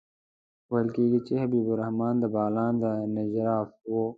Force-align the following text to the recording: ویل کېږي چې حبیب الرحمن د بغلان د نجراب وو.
ویل 0.71 0.89
کېږي 0.95 1.19
چې 1.27 1.33
حبیب 1.41 1.65
الرحمن 1.69 2.15
د 2.19 2.25
بغلان 2.33 2.73
د 2.83 2.85
نجراب 3.15 3.67
وو. 3.91 4.03